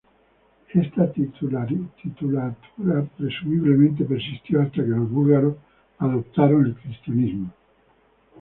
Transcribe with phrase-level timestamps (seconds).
[0.73, 2.55] Esta titulatura
[3.19, 5.57] presumiblemente persistió hasta que los búlgaros
[5.99, 7.51] adoptaron el cristianismo.